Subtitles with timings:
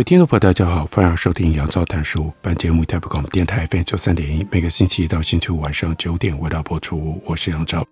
[0.00, 2.32] 位听众朋友，大家好，欢迎收听杨照谈书。
[2.40, 7.20] 本节目台北广播电台 FM 九三点一，每个星期一到星期五晚上九点为大家播出。
[7.26, 7.86] 我是杨照，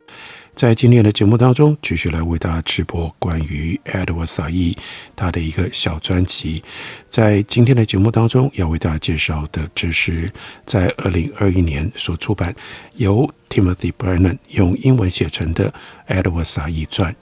[0.54, 4.74] 在今天的节目当中，继续来为大家直播关于 Edward s a i
[5.14, 6.64] 他的一个小专辑。
[7.10, 10.32] 在今天的节目当中，要为大家介绍的，这是
[10.64, 12.56] 在二零二一年所出版，
[12.94, 15.70] 由 Timothy Brennan 用英文写成的
[16.08, 17.14] Edward Said 传。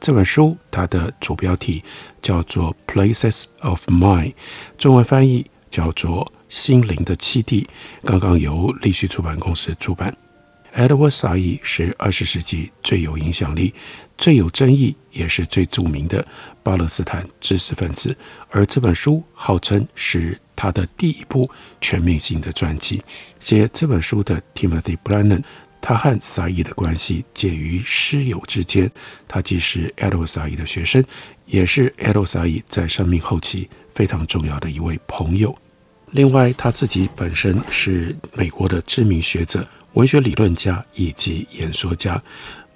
[0.00, 1.84] 这本书它的主标题
[2.22, 4.32] 叫做《Places of Mind》，
[4.78, 7.68] 中文翻译叫做《心灵的栖地》，
[8.06, 10.16] 刚刚由立旭出版公司出版。
[10.74, 13.74] Edward Said 是二十世纪最有影响力、
[14.16, 16.26] 最有争议，也是最著名的
[16.62, 18.16] 巴勒斯坦知识分子，
[18.48, 21.50] 而这本书号称是他的第一部
[21.82, 23.02] 全面性的传记。
[23.38, 25.42] 写这本书的 Timothy Brennan。
[25.80, 28.90] 他和萨义的关系介于师友之间，
[29.26, 31.02] 他既是 Edward Said 的学生，
[31.46, 35.56] 也是 Edward Said 在生命后期非常重要的一位朋友。
[36.10, 42.20] 另外，他自己本身是美国的知名学者、文学理论家以及演说家，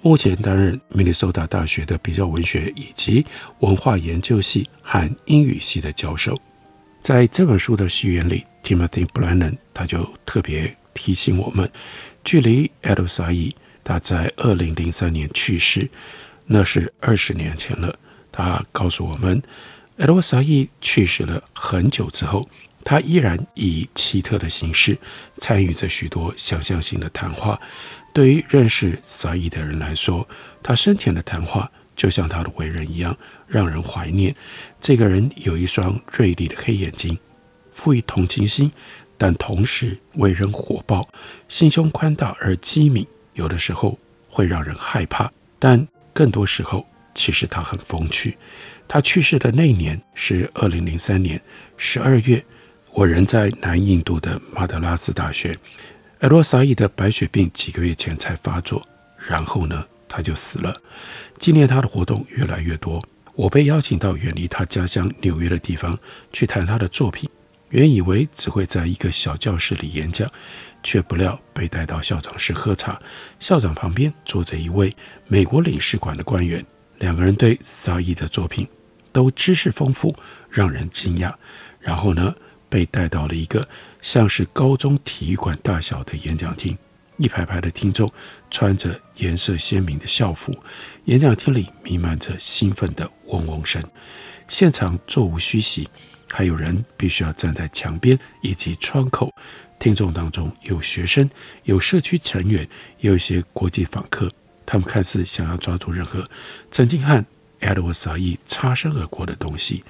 [0.01, 3.25] 目前担任明尼苏达大学的比较文学以及
[3.59, 6.39] 文化研究系和英语系的教授。
[7.01, 11.69] 在这本书的序言里，Timothy Brennan 他就特别提醒我们。
[12.25, 15.87] 距离 Edward Said 他在二零零三年去世，
[16.47, 17.97] 那是二十年前了。
[18.31, 19.41] 他告诉我们
[19.99, 22.49] ，Edward Said 去世了很久之后，
[22.83, 24.97] 他依然以奇特的形式
[25.37, 27.61] 参与着许多想象性的谈话。
[28.11, 30.27] 对于认识 Said 的人来说，
[30.63, 33.15] 他生前的谈话就像他的为人一样，
[33.47, 34.35] 让人怀念。
[34.81, 37.17] 这个人有一双锐利的黑眼睛，
[37.71, 38.71] 富于同情心。
[39.17, 41.07] 但同时为人火爆，
[41.47, 48.37] 心胸宽大而机敏，有的时候会让人害怕，但更多时候其实他很风趣。
[48.87, 51.41] 他去世的那年是二零零三年
[51.75, 52.43] 十二月，
[52.91, 55.57] 我人在南印度的马德拉斯大学。
[56.19, 58.85] 艾罗萨伊的白血病几个月前才发作，
[59.27, 60.75] 然后呢，他就死了。
[61.39, 63.03] 纪念他的活动越来越多，
[63.33, 65.97] 我被邀请到远离他家乡纽约的地方
[66.31, 67.29] 去谈他的作品。
[67.75, 70.31] 原以为只会在一个小教室里演讲，
[70.81, 72.97] 却不料被带到校长室喝茶。
[73.37, 74.95] 校长旁边坐着一位
[75.27, 76.65] 美国领事馆的官员，
[76.99, 78.65] 两个人对萨义的作品
[79.11, 80.15] 都知识丰富，
[80.49, 81.33] 让人惊讶。
[81.81, 82.33] 然后呢，
[82.69, 83.67] 被带到了一个
[84.01, 86.77] 像是高中体育馆大小的演讲厅，
[87.17, 88.09] 一排排的听众
[88.49, 90.57] 穿着颜色鲜明的校服，
[91.05, 93.83] 演讲厅里弥漫着兴奋的嗡嗡声，
[94.47, 95.89] 现场座无虚席。
[96.29, 99.33] 还有人必须要站在墙边以及窗口，
[99.79, 101.29] 听众当中有学生，
[101.63, 102.67] 有社区成员，
[102.99, 104.31] 也有一些国际访客。
[104.65, 106.27] 他们看似想要抓住任何
[106.71, 107.23] 曾经和
[107.61, 109.83] Edward Said 擦身而过的东西。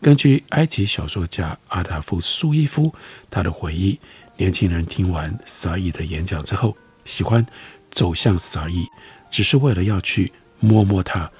[0.00, 2.94] 根据埃及小说家阿达夫苏伊夫
[3.30, 3.98] 他的回忆，
[4.36, 7.44] 年轻人听完 Said 的演讲之后，喜欢
[7.90, 8.86] 走向 Said，
[9.30, 11.30] 只是为了要去摸摸他。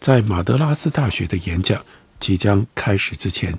[0.00, 1.84] 在马德拉斯大学的演讲。
[2.18, 3.58] 即将开始之前，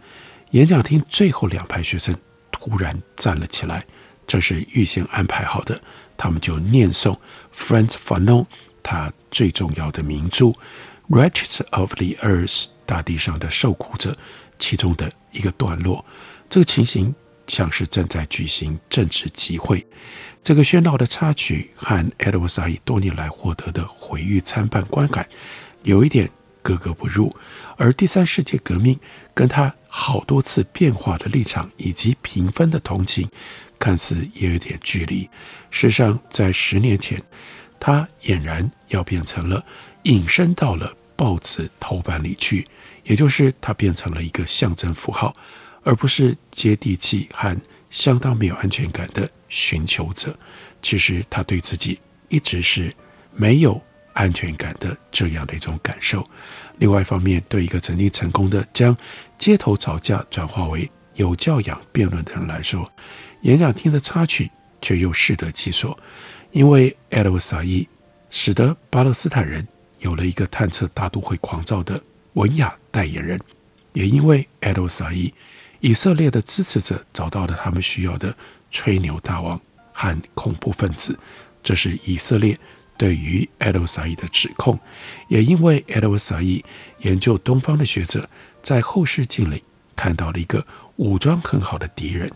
[0.52, 2.16] 演讲厅最后两排学生
[2.52, 3.86] 突然站了起来，
[4.26, 5.80] 这是预先安排好的。
[6.18, 7.16] 他们就念诵
[7.54, 8.46] Franz Fanon
[8.82, 10.46] 他最重要的名著
[11.10, 14.18] 《Wretches of the Earth》大地上的受苦者
[14.58, 16.04] 其中的一个段落。
[16.50, 17.14] 这个情形
[17.46, 19.86] 像是正在举行政治集会。
[20.42, 25.28] 这个喧闹的插曲和 Edward 多年来获得的毁誉参半观感
[25.84, 26.30] 有一点
[26.68, 27.34] 格格不入。
[27.78, 29.00] 而第三世界革命
[29.34, 33.30] 跟他好多次变化的立场以及平分的同情，
[33.80, 35.30] 看似也有点距离。
[35.72, 37.24] 事实上，在十年前，
[37.80, 39.64] 他俨然要变成了
[40.04, 42.68] 隐身到了报纸头版里去，
[43.06, 45.34] 也就是他变成了一个象征符号，
[45.84, 47.56] 而不是接地气和
[47.90, 50.38] 相当没有安全感的寻求者。
[50.82, 51.98] 其实他对自己
[52.28, 52.94] 一直是
[53.34, 53.82] 没有
[54.18, 56.28] 安全感的这样的一种感受。
[56.80, 58.98] 另外一方面，对一个曾经成功的将
[59.38, 62.92] 街头吵架转化为有教养辩论的人来说，
[63.42, 64.50] 演讲厅的插曲
[64.82, 65.98] 却又适得其所，
[66.52, 67.88] 因为 Edward Said
[68.32, 69.68] 使得巴勒斯坦人
[70.00, 72.02] 有了一个探测大都会狂躁的
[72.34, 73.40] 文雅代言人，
[73.94, 75.32] 也因为 Adel Said，
[75.80, 78.36] 以色列的支持者找到了他们需要的
[78.72, 79.62] 吹牛大王
[79.94, 81.18] 和恐怖分子。
[81.64, 82.58] 这是以色列
[82.98, 84.80] 对于 Adel Said 的指控。
[85.28, 86.64] 也因为 Adel Said
[87.00, 88.30] 研究东方的学者
[88.62, 89.64] 在后视镜里
[89.96, 90.66] 看到了一个
[90.98, 92.32] 武装很好的敌人。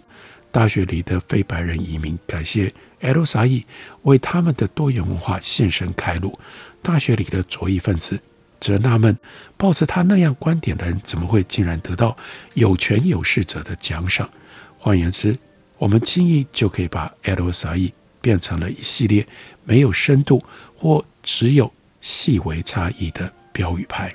[0.51, 3.63] 大学里的非白人移民感谢 El Sayy
[4.01, 6.37] 为他们的多元文化献身开路。
[6.81, 8.19] 大学里的左翼分子
[8.59, 9.17] 则纳闷，
[9.55, 12.17] 抱着他那样观点的人怎么会竟然得到
[12.53, 14.29] 有权有势者的奖赏？
[14.77, 15.37] 换言之，
[15.77, 19.27] 我们轻易就可以把 Elusai 变成了一系列
[19.63, 20.41] 没有深度
[20.75, 24.13] 或只有细微差异的标语牌。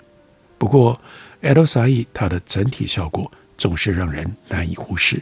[0.56, 0.98] 不过
[1.42, 5.20] ，Adel Said 他的整体效果总是让人难以忽视。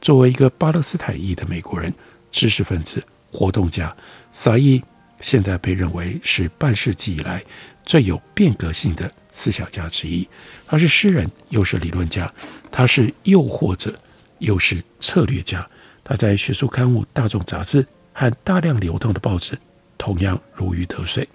[0.00, 1.94] 作为一个巴勒斯坦裔的美国人、
[2.30, 3.94] 知识分子、活动家
[4.32, 4.82] 沙伊。
[5.20, 7.40] 现在被认为是半世纪以来
[7.86, 10.28] 最有变革性的思想家之一。
[10.66, 12.26] 他是诗人，又是理论家；
[12.72, 13.96] 他是诱惑者，
[14.38, 15.64] 又是策略家。
[16.02, 19.58] 他在学术刊物、大众杂志和大量流通的报纸
[19.96, 21.28] 同样如鱼得水。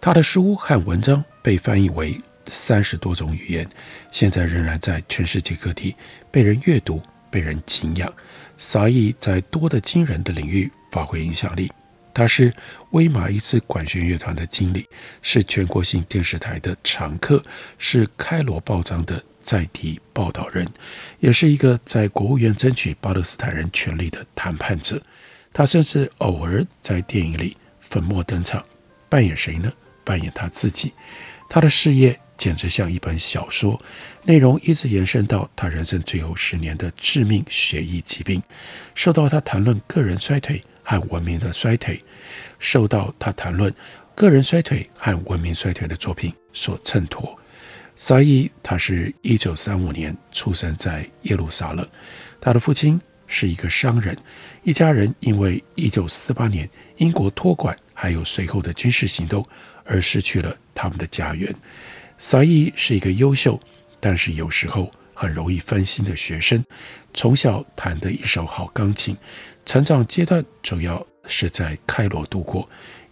[0.00, 3.68] 他的书和文章被翻译为三十多种语言，
[4.10, 5.94] 现在仍然在全世界各地
[6.30, 7.00] 被人阅读、
[7.30, 8.12] 被人敬仰。
[8.58, 11.70] 沙溢在多的惊人的领域发挥影响力。
[12.14, 12.52] 他是
[12.90, 14.86] 威马伊兹管弦乐团的经理，
[15.22, 17.42] 是全国性电视台的常客，
[17.78, 20.68] 是开罗报章的在地报道人，
[21.20, 25.00] 也是一个在国务院争取巴勒斯坦人权利的谈判者。
[25.52, 28.64] 他甚至偶尔在电影里粉墨登场，
[29.08, 29.72] 扮演谁呢？
[30.04, 30.92] 扮演他自己。
[31.48, 33.80] 他的事业简直像一本小说，
[34.24, 38.42] 内容一直延伸到他人生最后十年的致命血液疾病，
[38.94, 40.62] 受到他谈论个人衰退。
[40.84, 42.02] 和文明的衰退，
[42.58, 43.72] 受到他谈论
[44.16, 47.38] 个人衰退和文明衰退的作品所衬托。
[47.96, 51.88] Said 他是一九三五年出生在耶路撒冷，
[52.40, 53.00] 他的父亲
[53.34, 54.14] 是一个商人，
[54.62, 56.68] 一家人因为一九四八年
[56.98, 59.42] 英国托管还有随后的军事行动
[59.84, 61.50] 而失去了他们的家园。
[62.20, 63.58] Said 是一个优秀，
[64.00, 66.62] 但是有时候很容易分心的学生，
[67.14, 69.16] 从小弹得一手好钢琴。
[69.64, 72.68] 成长阶段主要是在开罗度过。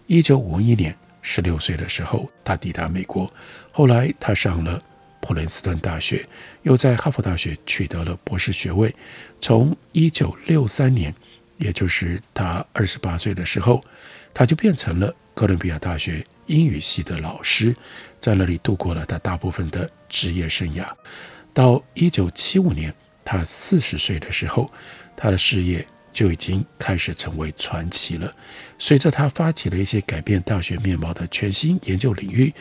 [0.06, 3.32] 一九五一年，十六岁的时候，他抵达美国。
[3.72, 4.82] 后来，他上了
[5.22, 6.28] 普林斯顿大学，
[6.62, 8.94] 又在哈佛大学取得了博士学位。
[9.40, 11.14] 从一九六三年，
[11.58, 13.82] 也就是他二十八岁的时候，
[14.32, 17.74] 他就变成了哥伦比亚大学英语系的老师，
[18.20, 20.86] 在那里度过了他大部分的职业生涯。
[21.52, 24.70] 到一九七五年，他四十岁的时候，
[25.16, 25.86] 他的事业。
[26.12, 28.34] 就已经开始成为传奇了。
[28.80, 32.52] 随着他发起了一些改变大学面貌的全新研究领域，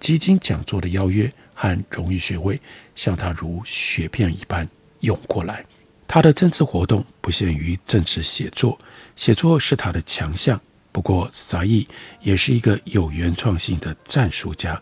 [0.00, 2.60] 基金讲座的邀约和荣誉学位
[2.94, 4.68] 向他如雪片一般
[5.00, 5.64] 涌过来。
[6.06, 8.78] 他的政治活动不限于政治写作，
[9.16, 10.60] 写作是他的强项。
[10.92, 11.88] 不过，沙溢
[12.20, 14.80] 也是一个有原创性的战术家。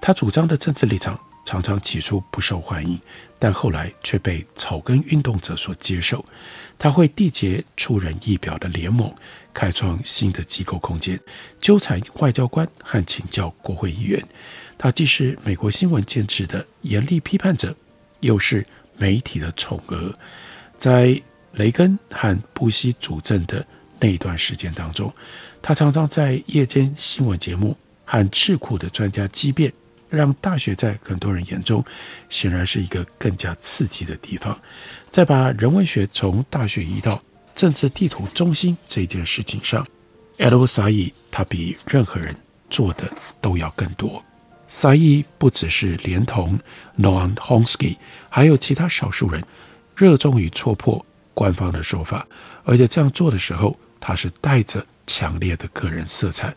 [0.00, 2.98] 他主张的政治立场常常起初不受欢迎，
[3.38, 6.24] 但后来却被草根运动者所接受。
[6.82, 9.14] 他会缔结出人意表的联盟，
[9.54, 11.16] 开创新的机构空间，
[11.60, 14.20] 纠缠外交官和请教国会议员。
[14.76, 17.72] 他既是美国新闻建制的严厉批判者，
[18.18, 18.66] 又是
[18.98, 20.12] 媒体的宠儿。
[20.76, 21.22] 在
[21.52, 23.64] 雷根和布希主政的
[24.00, 25.14] 那一段时间当中，
[25.62, 29.72] 他常常在夜间新闻节目和智库的专家激辩。
[30.08, 31.82] 让大学在很多人眼中，
[32.28, 34.60] 显然是一个更加刺激的地方。
[35.12, 37.22] 在把人文学从大学移到
[37.54, 39.86] 政治地图中心这件事情上
[40.38, 42.34] ，Adel s a i 他比任何人
[42.70, 43.04] 做的
[43.38, 44.24] 都要更多。
[44.66, 46.58] sa 不只是连同
[46.98, 47.98] Noam Homsky，
[48.30, 49.44] 还有其他少数人
[49.94, 51.04] 热衷于戳破
[51.34, 52.26] 官方的说法，
[52.64, 56.54] 而且这样做的时候，他是带着强烈的个人色彩，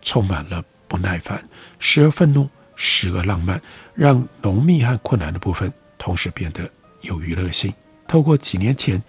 [0.00, 1.46] 充满了不耐烦，
[1.78, 2.48] 时而愤怒。
[2.80, 3.60] 时而浪漫，
[3.92, 7.74] 让浓密和困难的部分同时变得有娱乐性。
[8.08, 9.00] 透过几年前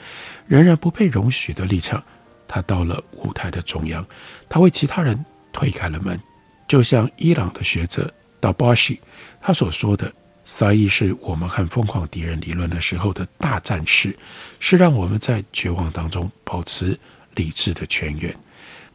[0.46, 2.04] 仍然不被容许的立场，
[2.48, 4.06] 他到了舞台的中央，
[4.48, 6.20] 他为其他人推开了门。
[6.68, 9.00] 就像伊朗的学者道巴西
[9.42, 10.14] 他所说的
[10.46, 14.16] ：“沙溢是我们和疯狂敌人理论的时候的大战士，
[14.60, 17.00] 是让我们在绝望当中保持
[17.34, 18.36] 理智的泉源。”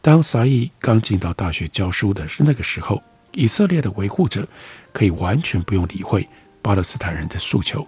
[0.01, 3.03] 当沙溢刚进到大学教书的是那个时候。
[3.37, 4.47] 以色列的维护者
[4.93, 6.25] 可以完全不用理会
[6.63, 7.85] 巴勒斯坦人的诉求，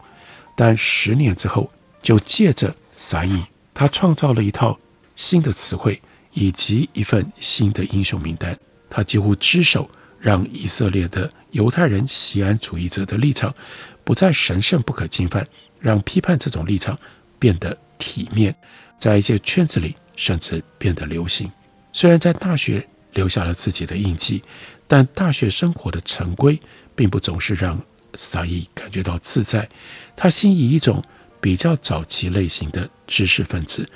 [0.57, 1.71] 但十年之后，
[2.07, 3.43] 就借着沙溢，
[3.75, 4.79] 他创造了一套
[5.17, 6.01] 新的词汇
[6.33, 8.57] 以及一份新的英雄名单。
[8.89, 13.53] 他几乎只手让以色列的犹太人锡安主义者的立场
[14.05, 15.45] 不再神圣不可侵犯，
[15.81, 16.97] 让批判这种立场
[17.41, 18.55] 变得体面，
[19.01, 21.51] 在一些圈子里甚至变得流行。
[21.93, 24.41] 虽然在大学留下了自己的印记，
[24.87, 26.57] 但大学生活的陈规
[26.95, 27.83] 并不总是让
[28.15, 29.69] 萨义感觉到自在。
[30.15, 31.03] 他心仪一种
[31.47, 33.89] 比较早期类型的知识分子，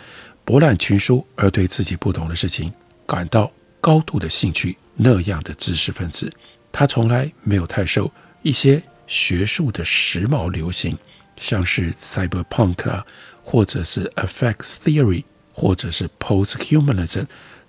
[0.44, 2.72] 博览群书而对自己不懂的事情
[3.04, 4.78] 感到高度的兴趣。
[4.94, 6.32] 那样的知识分子，
[6.70, 8.08] 他从来没有太受
[8.42, 10.96] 一些学术的时髦流行，
[11.36, 13.04] 像是 cyberpunk 啊，
[13.42, 17.26] 或者是 affect theory，或者是 posthumanism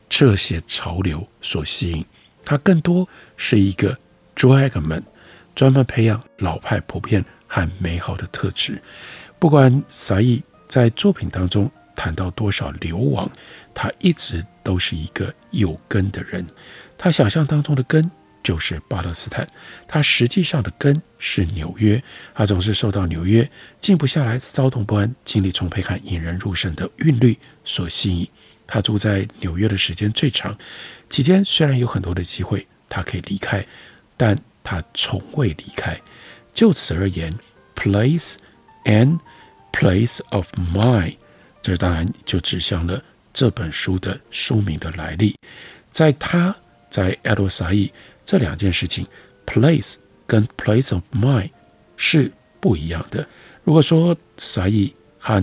[0.07, 2.05] 这些潮流所吸引。
[2.45, 3.97] 他更多是一个
[4.35, 5.01] dragoman，
[5.55, 8.79] 专门培养老派、普遍和美好的特质。
[9.41, 13.27] 不管萨义在作品当中谈到多少流亡，
[13.73, 16.45] 他一直都是一个有根的人。
[16.95, 18.09] 他想象当中的根
[18.43, 19.49] 就是巴勒斯坦，
[19.87, 22.01] 他实际上的根是纽约。
[22.35, 28.29] 他总是受到纽约静不下来、骚动不安、精力充沛和引人入胜的韵律所吸引。
[28.67, 30.55] 他住在纽约的时间最长，
[31.09, 33.65] 期间虽然有很多的机会他可以离开，
[34.15, 35.99] 但他从未离开。
[36.53, 37.35] 就此而言
[37.75, 38.35] ，place
[38.85, 39.19] and
[39.71, 41.15] place of mind，
[41.61, 45.35] 这当然就指向了这本书的书名的来历，
[45.91, 46.55] 在他。
[46.91, 47.89] 在爱洛萨义
[48.25, 49.07] 这两件事情
[49.45, 49.95] ，place
[50.27, 51.49] 跟 place of mind
[51.95, 53.25] 是不一样的。
[53.63, 55.41] 如果说萨义和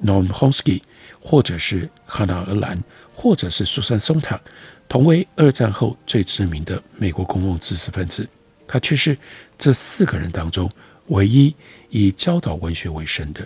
[0.00, 0.80] Noam Chomsky，
[1.20, 2.80] 或者是汉娜·尔兰，
[3.12, 4.40] 或者是苏珊·松塔，
[4.88, 8.28] 同为二战后最知名的美国公共知识分子，
[8.68, 9.18] 他却是
[9.58, 10.70] 这四个人当中
[11.06, 11.52] 唯一
[11.90, 13.44] 以教导文学为生的。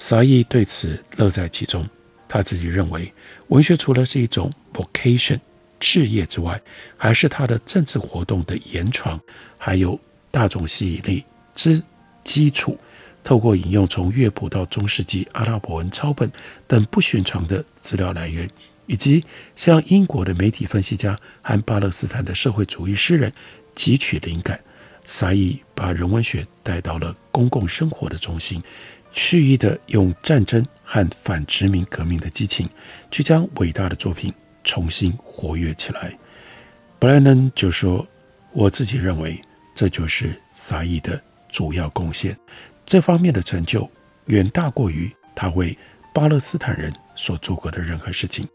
[0.00, 1.84] 萨义对此乐在其中，
[2.28, 3.12] 他自己认为，
[3.48, 5.40] 文学除了是一种 vocation。
[5.80, 6.60] 事业之外，
[6.96, 9.20] 还是他的政治活动的延长，
[9.56, 9.98] 还有
[10.30, 11.82] 大众吸引力之
[12.22, 12.78] 基础。
[13.24, 16.30] 透过引用从乐谱到中世纪阿拉伯文抄本
[16.68, 18.48] 等不寻常的资料来源，
[18.86, 19.24] 以及
[19.56, 23.32] 向英国的媒体分析家和巴勒斯坦的社会主义诗人
[23.74, 24.60] 汲取灵感，
[25.02, 28.62] 萨义把人文学带到了公共生活的中心，
[29.12, 32.68] 蓄意地用战争和反殖民革命的激情，
[33.10, 34.32] 去将伟大的作品。
[34.64, 36.12] 重新活跃起来，
[36.98, 38.06] 布莱恩就说
[38.52, 39.40] ：“我自己认为，
[39.74, 42.36] 这就是萨义的主要贡献。
[42.84, 43.90] 这方面的成就
[44.26, 45.78] 远大过于他为
[46.12, 48.46] 巴勒斯坦人所做过的任何事情。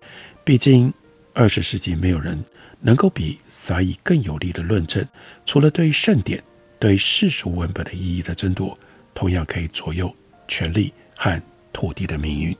[0.43, 0.93] 毕竟，
[1.33, 2.43] 二十世纪没有人
[2.79, 5.03] 能够比萨义更有力的论证，
[5.47, 6.43] 除了对圣典、
[6.77, 8.77] 对世俗文本的意义的争夺，
[9.15, 10.13] 同样可以左右
[10.53, 11.41] 权力和
[11.71, 12.55] 土地的命运。”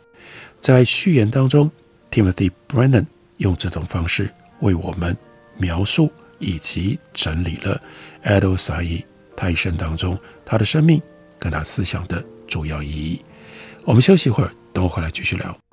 [0.60, 1.70] 在序言当中
[2.10, 3.06] ，Timothy Brennan。
[3.38, 5.18] 用这种方式为我们
[5.58, 6.10] 描述
[6.40, 7.82] 以及整理了
[8.24, 9.04] Adol Say
[9.36, 11.02] 他一生当中他的生命
[11.40, 13.22] 跟他思想的主要意义。
[13.84, 15.73] 我们休息一会儿，等我回来继续聊。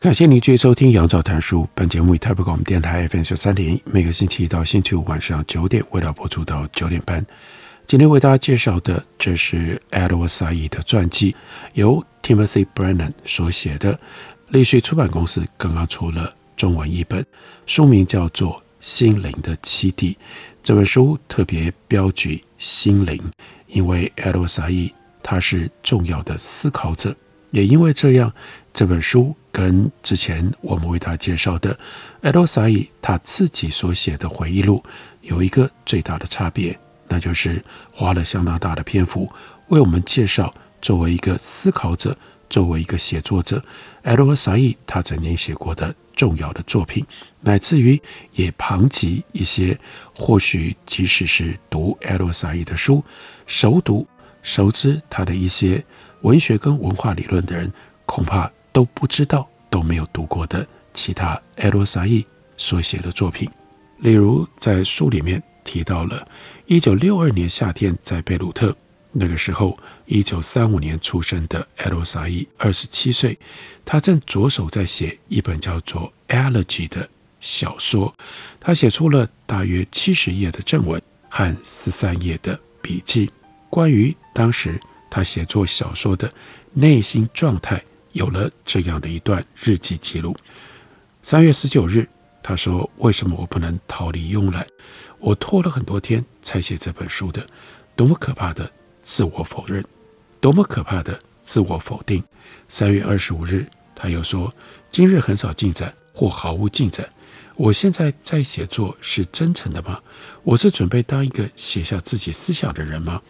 [0.00, 1.62] 感谢您继续收听《杨照谈书》。
[1.74, 7.26] 本节目以台北广播电台 FM 九三点一，每个星期一到星期五晚上九点，为大家播出到九点半。
[7.84, 11.34] 今天为大家介绍的，这是爱洛萨义的传记，
[11.72, 13.98] 由 Timothy Brennan 所写的。
[14.50, 17.26] 立讯出版公司刚刚出了中文译本，
[17.66, 20.16] 书名叫做《心灵的栖地。
[20.62, 23.20] 这本书特别标举心灵，
[23.66, 27.12] 因为艾洛沙伊他是重要的思考者，
[27.50, 28.32] 也因为这样，
[28.78, 31.76] 这本书跟之前我们为他介绍的
[32.22, 34.80] 艾洛沙伊他自己所写的回忆录
[35.22, 39.28] 有一个最大的差别，那就是花了相当大的篇幅
[39.66, 42.16] 为我们介绍作为一个思考者。
[42.48, 43.60] 作为一个写作者，
[44.02, 47.04] 艾洛沙伊他曾经写过的重要的作品，
[47.40, 48.00] 乃至于
[48.32, 49.76] 也旁及一些
[50.14, 53.04] 或许即使是读艾洛沙伊的书、
[53.44, 54.06] 熟读、
[54.40, 55.84] 熟知他的一些
[56.22, 57.70] 文学跟文化理论的人，
[58.06, 62.24] 恐怕都不知道、都没有读过的其他艾罗沙伊
[62.56, 63.50] 所写的作品。
[63.96, 66.24] 例如，在书里面提到了
[66.66, 68.72] 一九六二年夏天在贝鲁特。
[69.10, 73.36] 那个时候，一九三五年出生的艾罗沙伊二十七岁，
[73.84, 77.08] 他正着手在写一本叫做《Elegy》的
[77.40, 78.14] 小说。
[78.60, 83.28] 他写出了大约七十页的正文和十三页的笔记，
[83.68, 84.80] 关于当时
[85.10, 86.32] 他写作小说的
[86.74, 90.36] 内心状态，有了这样的一段日记记录。
[91.22, 92.08] 三月十九日，
[92.42, 94.66] 他说：“为什么我不能逃离慵懒？
[95.18, 97.46] 我拖了很多天才写这本书的，
[97.96, 98.70] 多么可怕的！”
[99.02, 99.82] 自我否认，
[100.38, 102.22] 多么可怕的自我否定！
[102.68, 104.52] 三月二十五日，他又说
[104.90, 107.08] ：“今日很少进展，或毫无进展。
[107.56, 109.98] 我现在在写作是真诚的吗？
[110.44, 113.22] 我是准备当一个写下自己思想的人吗？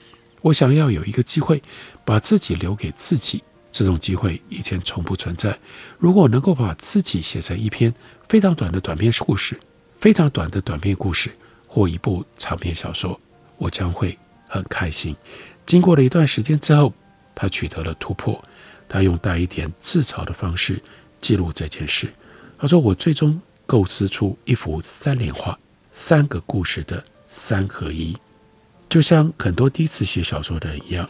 [0.42, 1.62] 我想要有一个机会，
[2.04, 3.44] 把自己留给自己。
[3.70, 5.58] 这种机会以前从不存在。
[5.98, 7.92] 如果能够把自己写成一篇
[8.28, 9.58] 非常短的短篇故事，
[10.00, 11.30] 非常短的短篇故事，
[11.66, 13.20] 或一部长篇小说，
[13.56, 15.14] 我将会很开心。”
[15.66, 16.92] 经过了一段时间之后，
[17.34, 18.42] 他取得了突破。
[18.88, 20.82] 他用带一点自嘲的方式
[21.20, 22.10] 记录这件事。
[22.58, 25.58] 他说：“我最终构思出一幅三联画，
[25.92, 28.16] 三个故事的三合一，
[28.88, 31.06] 就像很多第一次写小说的人一样。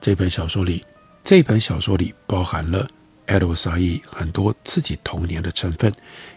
[0.00, 0.84] 这本小说里，
[1.22, 2.88] 这本小说里包含了
[3.26, 5.92] 艾洛沙伊很多自己童年的成分，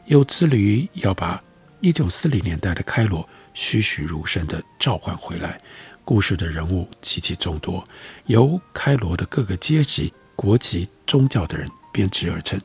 [0.06, 1.42] 又致力于要把
[1.80, 5.60] 一九四零年代的开罗栩栩如生地召唤回来。”
[6.06, 7.88] 故事的人物极其众多，
[8.26, 12.60] 由开罗的各个阶级、国籍、宗教的人编织而成，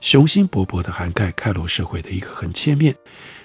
[0.00, 2.92] 雄心勃勃地涵盖开罗社会的一个横切面。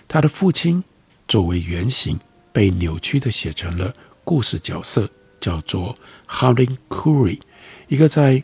[0.07, 0.83] 他的父亲
[1.27, 2.19] 作为原型，
[2.51, 5.07] 被扭曲地写成了故事角色，
[5.39, 5.95] 叫做
[6.27, 7.39] Halim Khoury，
[7.88, 8.41] 一个在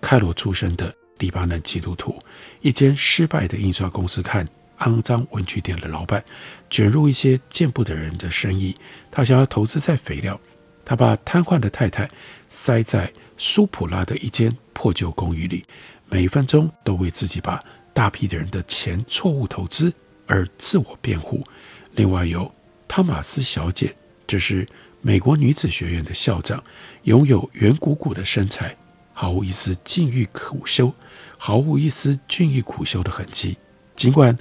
[0.00, 2.22] 开罗出生的黎巴嫩基督徒，
[2.60, 4.48] 一间失败的印刷公司看。
[4.80, 6.24] 肮脏文具店的老板
[6.70, 8.74] 卷入一些见不得人的生意，
[9.10, 10.40] 他想要投资在肥料。
[10.86, 12.08] 他把瘫痪的太太
[12.48, 15.62] 塞在苏普拉的一间破旧公寓里，
[16.08, 19.92] 每一分钟都为自己把大批的人的钱错误投资
[20.26, 21.46] 而自我辩护。
[21.92, 22.50] 另外有
[22.88, 23.94] 汤玛斯小姐，
[24.26, 24.66] 这是
[25.02, 26.64] 美国女子学院的校长，
[27.02, 28.74] 拥有圆鼓鼓的身材，
[29.20, 30.94] 毫无一丝禁欲苦修，
[31.36, 33.58] 毫无一丝禁欲苦修的痕迹。
[33.94, 34.34] 尽管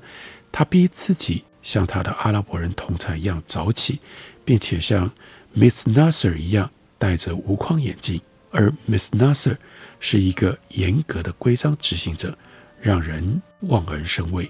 [0.54, 4.00] 他逼自己像他的阿拉伯人同才一样早起，
[4.46, 5.12] 并且像
[5.54, 9.58] Miss Nasser 一样戴着无框眼镜，而 Miss Nasser
[10.00, 12.38] 是一个严格的规章执行者，
[12.80, 14.50] 让人望而生畏。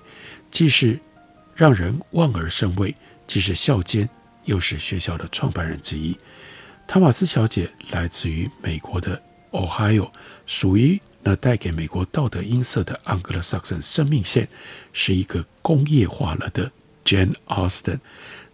[0.51, 0.99] 既是
[1.55, 4.07] 让人望而生畏，既是校监，
[4.45, 6.15] 又是学校的创办人之一。
[6.85, 9.19] 汤玛斯小姐来自于美国的
[9.51, 10.11] Ohio，
[10.49, 10.99] 属于。
[11.21, 14.47] 那带给美国道德音色的 Anglo-Saxon 生命线，
[14.93, 16.71] 是一个工业化了的
[17.03, 17.99] Jane Austen。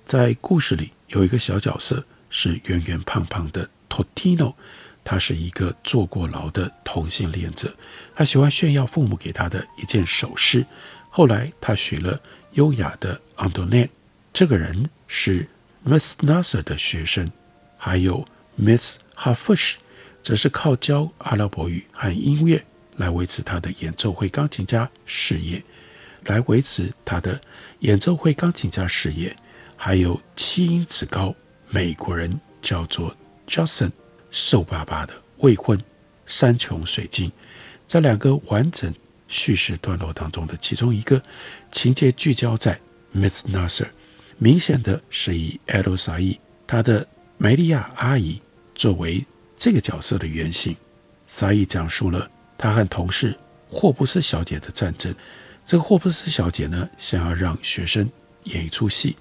[0.04, 4.56] 在故事里有一个小角色是圆圆胖胖的 Totino，
[5.04, 7.72] 他是一个坐过牢的同性恋者，
[8.16, 10.66] 他喜欢炫耀父母给他的一件首饰。
[11.10, 12.20] 后来他娶了
[12.54, 13.90] 优雅的 Antoinette，
[14.34, 15.48] 这个人是
[15.86, 17.32] Miss Nasser 的学生，
[17.78, 18.28] 还有
[18.60, 19.76] Miss Harfouch。
[20.26, 25.64] 则是靠教阿拉伯语和音乐来维持他的演奏会钢琴家事业，
[26.24, 27.40] 来维持他的
[27.82, 29.38] 演奏会钢琴家事业。
[29.78, 31.36] 还有七英尺高
[31.70, 33.16] 美国人叫做
[33.48, 33.92] Judson，
[34.32, 35.80] 瘦巴巴的未婚
[36.26, 37.32] 山穷水尽。
[37.86, 38.92] 在两个完整
[39.28, 41.22] 叙事段落当中的其中一个
[41.72, 42.80] 情节聚焦在
[43.14, 43.90] Miss Nasser，
[44.40, 47.08] 明显的是以艾洛沙伊他的
[47.38, 48.42] 梅利亚阿姨
[48.74, 49.24] 作为。
[49.56, 50.76] 这个角色的原型，
[51.28, 53.36] 沙伊讲述了他和同事
[53.70, 55.14] 霍布斯小姐的战争。
[55.66, 58.10] 这个霍布斯小姐呢，想要让学生
[58.44, 59.18] 演一出戏，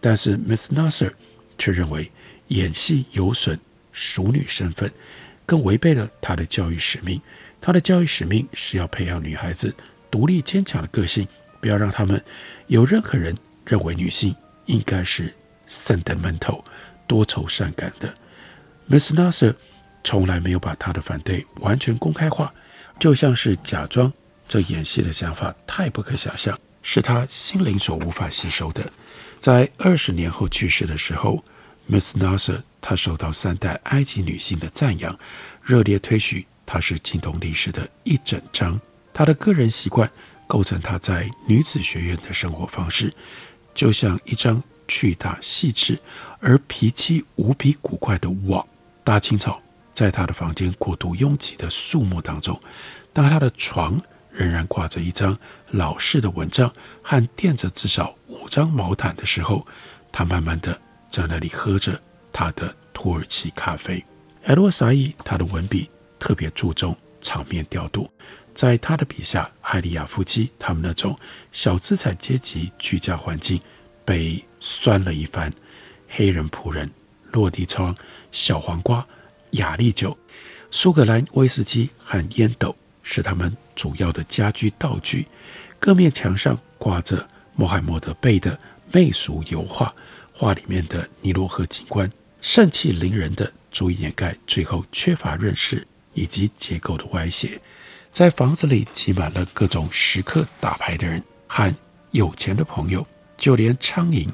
[0.00, 1.12] 但是 Miss Nasser
[1.58, 2.10] 却认为
[2.48, 3.58] 演戏有损
[3.90, 4.92] 熟女身份，
[5.44, 7.20] 更违背了她的教育使命。
[7.60, 9.74] 她的教育使命是要培养女孩子
[10.10, 11.26] 独立坚强的个性，
[11.60, 12.22] 不要让她们
[12.68, 14.34] 有任何人认为女性
[14.66, 15.34] 应该是
[15.66, 16.62] sentimental
[17.08, 18.14] 多愁善感的。
[18.88, 19.56] Miss Nasser
[20.08, 22.50] 从来没有把他的反对完全公开化，
[22.98, 24.10] 就像是假装
[24.48, 28.90] 这演戏的想法太不可想象，是他心灵所无法吸收的。
[29.38, 31.44] 在二十年后去世的时候
[31.90, 35.14] ，Miss Nasser 她受到三代埃及女性的赞扬，
[35.62, 38.80] 热烈推许她是惊动历史的一整章。
[39.12, 40.10] 她的个人习惯
[40.46, 43.12] 构成她在女子学院的生活方式，
[43.74, 45.98] 就像一张巨大细致
[46.40, 48.66] 而脾气无比古怪的网。
[49.04, 49.60] 大清早，
[49.98, 52.56] 在他的房间过度拥挤的树木当中，
[53.12, 55.36] 当他的床仍然挂着一张
[55.70, 59.66] 老式的蚊帐和垫着至少五张毛毯的时候，
[60.12, 60.80] 他慢慢地
[61.10, 62.00] 在那里喝着
[62.32, 64.04] 他的土耳其咖啡。
[64.44, 68.08] 埃洛沙伊他的文笔特别注重场面调度，
[68.54, 71.18] 在他的笔下，艾利亚夫妻他们那种
[71.50, 73.60] 小资产阶级居家环境
[74.04, 75.52] 被酸了一番，
[76.08, 76.88] 黑人仆人。
[77.32, 77.94] 落地窗、
[78.32, 79.06] 小黄瓜、
[79.52, 80.16] 雅丽酒、
[80.70, 85.26] 苏格兰威士忌和烟斗是他们主要的家居道具。
[85.78, 88.58] 各面墙上挂着穆罕默德贝的
[88.92, 89.94] 媚俗油画，
[90.32, 97.60] 画里面的尼罗河景观盛气凌人的，足以掩盖最后缺乏认识以及结构的歪斜。
[98.12, 101.72] 在房子里挤满了各种时刻打牌的人和
[102.10, 103.06] 有钱的朋友，
[103.36, 104.28] 就连苍蝇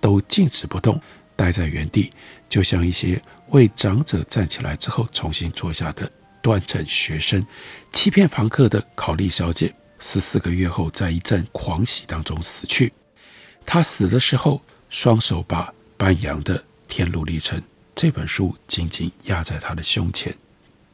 [0.00, 1.00] 都静止不动，
[1.40, 2.12] 待在原地。
[2.50, 6.10] 就像一些为长者站起来之后重新坐下的
[6.42, 7.46] 断层学生，
[7.92, 12.92] 欺骗房客的考利小姐，十四个月后在一阵狂喜当中死去。
[13.64, 17.58] 她死的时候，双手把班扬的《天路历程》
[17.94, 20.36] 这本书紧紧压在她的胸前。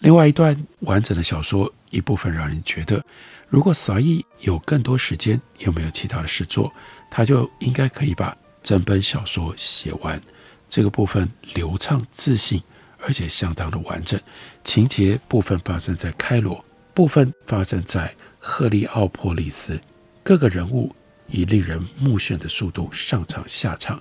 [0.00, 3.04] 另外一段完整的小说，一部分让人觉得，
[3.48, 6.72] 如果沙伊有更多时间，又没有其他的事做，
[7.10, 10.20] 他就应该可以把整本小说写完。
[10.68, 12.62] 这个部分流畅自信，
[12.98, 14.20] 而且相当的完整。
[14.64, 19.78] 情节部分发生在开罗，部分发生在赫利奥波利斯。
[20.22, 20.94] 各个人物
[21.28, 24.00] 以令人目眩的速度上场下场。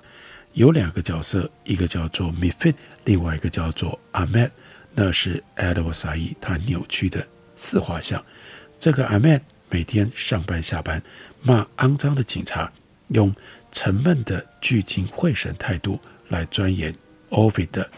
[0.54, 2.74] 有两个角色，一个叫做米菲，
[3.04, 4.50] 另外一个叫做阿曼，
[4.94, 8.24] 那是埃德沃沙伊他扭曲的自画像。
[8.78, 11.02] 这个阿曼每天上班下班，
[11.42, 12.72] 骂肮脏的警察，
[13.08, 13.34] 用
[13.70, 16.00] 沉闷的聚精会神态度。
[16.28, 16.94] 来钻研
[17.30, 17.84] Ovid 的《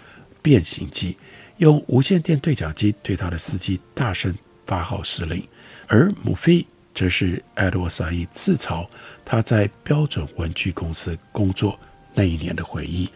[0.43, 1.13] 变形记》，
[1.59, 4.37] 用无线电对讲机对他的司机大声
[4.67, 5.43] 发号施令；
[5.87, 8.87] 而姆菲则是埃德沃沙伊自嘲
[9.25, 11.79] 他在标准文具公司工作
[12.15, 13.09] 那一年的回忆。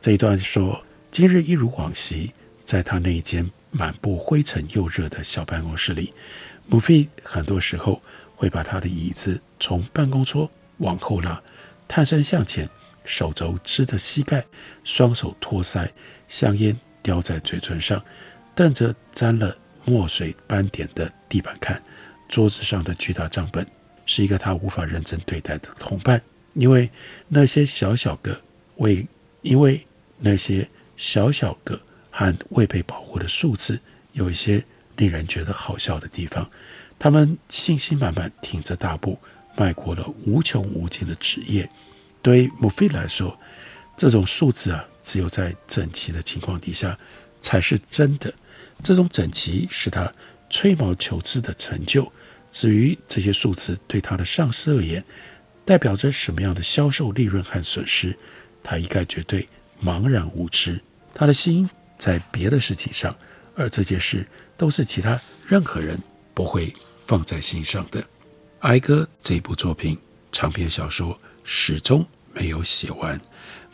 [0.00, 2.32] 这一段说：今日一如往昔，
[2.64, 6.12] 在他那一间满布灰尘又热的小办公室里，
[6.66, 8.00] 姆菲很多时候
[8.34, 11.42] 会把他的椅子从办公桌往后拉，
[11.88, 12.68] 探身向前。
[13.04, 14.44] 手肘支着膝盖，
[14.82, 15.88] 双手托腮，
[16.26, 18.02] 香烟叼在嘴唇上，
[18.54, 21.82] 瞪着沾了墨水斑点的地板看。
[22.28, 23.64] 桌子上的巨大账本
[24.06, 26.20] 是一个他无法认真对待的同伴，
[26.54, 26.90] 因为
[27.28, 28.40] 那些小小个
[28.76, 29.06] 未，
[29.42, 29.86] 因为
[30.18, 33.78] 那些小小个和未被保护的数字
[34.12, 34.64] 有一些
[34.96, 36.50] 令人觉得好笑的地方。
[36.98, 39.18] 他们信心满满，挺着大步
[39.56, 41.68] 迈过了无穷无尽的纸页。
[42.24, 43.38] 对于穆菲来说，
[43.98, 46.98] 这种数字啊，只有在整齐的情况底下
[47.42, 48.32] 才是真的。
[48.82, 50.10] 这种整齐是他
[50.48, 52.10] 吹毛求疵的成就。
[52.50, 55.04] 至于这些数字对他的上司而言，
[55.66, 58.16] 代表着什么样的销售利润和损失，
[58.62, 59.46] 他一概绝对
[59.84, 60.80] 茫然无知。
[61.12, 63.14] 他的心在别的事情上，
[63.54, 66.00] 而这件事都是其他任何人
[66.32, 66.72] 不会
[67.06, 68.02] 放在心上的。
[68.60, 69.98] 哀歌这部作品
[70.32, 72.04] 长篇小说始终。
[72.36, 73.20] 没有写完，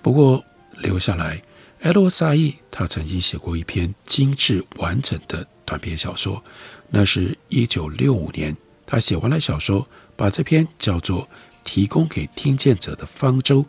[0.03, 0.45] 不过
[0.77, 1.43] 留下来。
[1.81, 6.45] 埃洛沙伊他曾经写过一篇精致完整的短篇小说，
[6.91, 8.55] 那是一九六五年，
[8.85, 11.25] 他写完了小说，把这篇叫做
[11.65, 13.63] 《提供给听见者的方舟》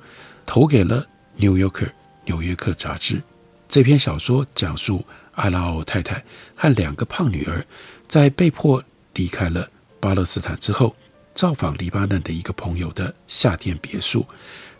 [0.46, 1.02] 投给了
[1.38, 1.86] 《New Yorker》
[2.26, 3.22] 纽约客杂志。
[3.70, 6.22] 这篇小说讲述阿拉奥太太
[6.54, 7.66] 和两个胖女儿
[8.10, 8.84] 在被迫
[9.14, 9.70] 离开了
[10.02, 10.94] 巴勒斯坦之后，
[11.34, 14.26] 造访黎巴嫩的一个朋友的夏天别墅。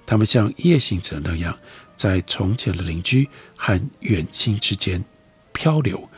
[0.06, 1.58] 他们像夜行者那样，
[1.96, 5.04] 在从前的邻居和远亲之间
[5.54, 6.10] 漂流。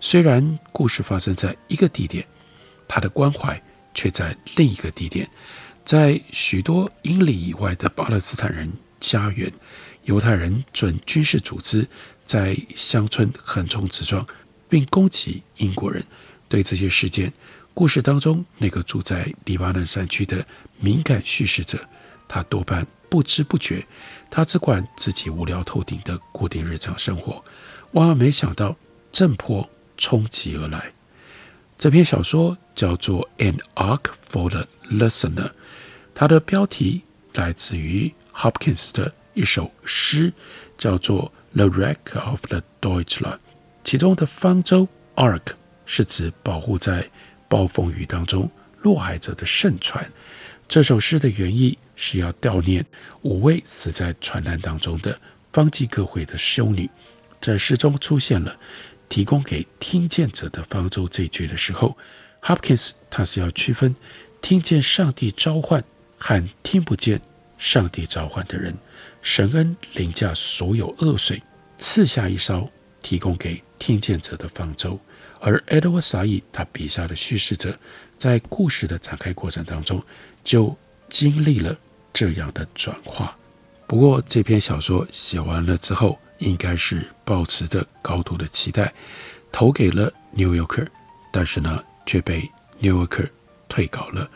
[0.00, 2.26] 虽然故事发生在一个地点，
[2.88, 3.60] 他的关怀
[3.94, 5.28] 却在另一个地点。
[5.84, 9.52] 在许多英里以外的巴勒斯坦人家园，
[10.04, 11.86] 犹太人准军事组织
[12.24, 14.26] 在乡村横冲直撞，
[14.68, 16.02] 并攻击英国人。
[16.48, 17.32] 对这些事件，
[17.74, 20.44] 故事当中那个住在黎巴嫩山区的
[20.78, 21.78] 敏感叙事者。
[22.28, 23.86] 他多半不知不觉，
[24.30, 27.44] 他只管自己无聊透顶的固定日常生活，
[27.92, 28.74] 万万没想到
[29.10, 30.90] 震波冲击而来。
[31.76, 35.48] 这篇小说叫做《An Ark for the Listener》，
[36.14, 37.02] 它的标题
[37.34, 40.32] 来自于 Hopkins 的一首诗，
[40.78, 43.34] 叫做《The Wreck of the Deutschland》，
[43.84, 45.48] 其中的方舟 Ark
[45.84, 47.10] 是指保护在
[47.52, 50.10] 暴风雨当中落海者的圣船。
[50.66, 52.82] 这首诗的原意是要悼念
[53.20, 55.20] 五位死在船难当中的
[55.52, 56.88] 方济各会的修女。
[57.42, 58.58] 在诗中出现了
[59.10, 61.94] “提供给听见者的方舟”这句的时候
[62.40, 63.94] ，Hopkins 他是要区分
[64.40, 65.84] 听见上帝召唤
[66.16, 67.20] 和听不见
[67.58, 68.74] 上帝召唤的人。
[69.20, 71.42] 神恩凌驾所有恶水，
[71.76, 72.70] 赐下一艘
[73.02, 74.98] 提供给听见者的方舟。
[75.44, 77.76] 而 Edward Said 他笔下的叙事者，
[78.16, 80.00] 在故事的展开过程当中，
[80.44, 80.74] 就
[81.08, 81.76] 经历了
[82.12, 83.36] 这样的转化。
[83.88, 88.94] 不过，这篇小说写完了之后，应该是抱持着高度的期待，
[89.50, 90.84] 投给了《New Yorker》，
[91.32, 92.42] 但是呢，却被
[92.78, 93.24] 《New Yorker》
[93.68, 94.30] 退稿了。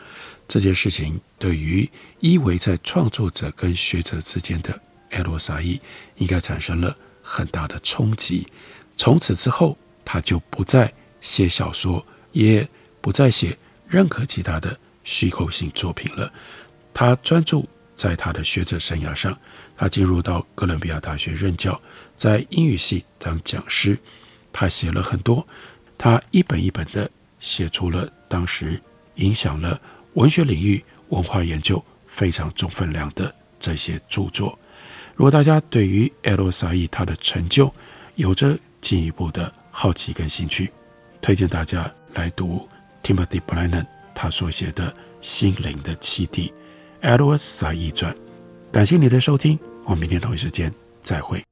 [0.45, 1.89] 这件事情对于
[2.19, 4.77] 依偎在创作者跟学者之间的
[5.11, 5.79] Edward Said
[6.17, 8.45] 应该产生了很大的冲击。
[8.97, 9.77] 从此之后，
[10.09, 10.89] 他就不再
[11.19, 12.65] 写小说，也
[13.01, 13.57] 不再写
[13.89, 16.31] 任何其他的虚构性作品了。
[16.93, 19.37] 他专注在他的学者生涯上。
[19.75, 21.79] 他进入到哥伦比亚大学任教，
[22.15, 23.99] 在英语系当讲师。
[24.53, 25.45] 他写了很多，
[25.97, 28.81] 他一本一本的写出了当时
[29.15, 29.79] 影响了
[30.13, 34.57] 文学领域文化研究非常重分量的这些著作。
[35.15, 37.71] 如果大家对于 Edward Said 他的成就
[38.15, 40.73] 有着进一步的好奇跟兴趣，
[41.21, 42.67] 推荐大家来读
[43.03, 43.85] Timothy Brennan
[44.15, 46.51] 他所写的《心灵的栖地》
[47.07, 48.15] ，Edward Said 传。
[48.71, 51.46] 感谢你的收听，我们明天同一时间再会。